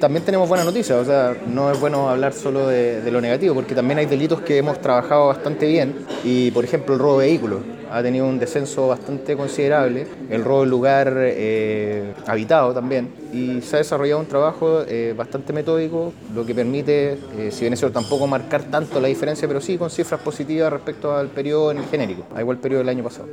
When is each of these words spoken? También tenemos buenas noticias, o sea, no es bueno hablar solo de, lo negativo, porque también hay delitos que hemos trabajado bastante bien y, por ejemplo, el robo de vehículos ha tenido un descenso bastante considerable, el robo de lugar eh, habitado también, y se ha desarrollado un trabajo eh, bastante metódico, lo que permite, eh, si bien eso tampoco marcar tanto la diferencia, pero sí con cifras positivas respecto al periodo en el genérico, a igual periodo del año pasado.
También 0.00 0.24
tenemos 0.24 0.48
buenas 0.48 0.64
noticias, 0.64 0.98
o 0.98 1.04
sea, 1.04 1.36
no 1.46 1.70
es 1.70 1.78
bueno 1.78 2.08
hablar 2.08 2.32
solo 2.32 2.66
de, 2.66 3.10
lo 3.10 3.20
negativo, 3.20 3.54
porque 3.54 3.74
también 3.74 3.98
hay 3.98 4.06
delitos 4.06 4.40
que 4.40 4.56
hemos 4.56 4.80
trabajado 4.80 5.26
bastante 5.26 5.66
bien 5.66 5.94
y, 6.24 6.50
por 6.52 6.64
ejemplo, 6.64 6.94
el 6.94 7.00
robo 7.00 7.20
de 7.20 7.26
vehículos 7.26 7.60
ha 7.90 8.02
tenido 8.02 8.24
un 8.24 8.38
descenso 8.38 8.88
bastante 8.88 9.36
considerable, 9.36 10.06
el 10.30 10.42
robo 10.42 10.62
de 10.62 10.66
lugar 10.68 11.14
eh, 11.18 12.14
habitado 12.26 12.72
también, 12.72 13.12
y 13.30 13.60
se 13.60 13.76
ha 13.76 13.78
desarrollado 13.80 14.20
un 14.20 14.26
trabajo 14.26 14.84
eh, 14.88 15.12
bastante 15.14 15.52
metódico, 15.52 16.14
lo 16.34 16.46
que 16.46 16.54
permite, 16.54 17.18
eh, 17.36 17.50
si 17.50 17.60
bien 17.62 17.74
eso 17.74 17.90
tampoco 17.90 18.26
marcar 18.26 18.62
tanto 18.64 19.00
la 19.00 19.08
diferencia, 19.08 19.46
pero 19.46 19.60
sí 19.60 19.76
con 19.76 19.90
cifras 19.90 20.22
positivas 20.22 20.72
respecto 20.72 21.14
al 21.14 21.28
periodo 21.28 21.72
en 21.72 21.78
el 21.78 21.84
genérico, 21.84 22.26
a 22.34 22.40
igual 22.40 22.56
periodo 22.56 22.80
del 22.80 22.88
año 22.88 23.04
pasado. 23.04 23.28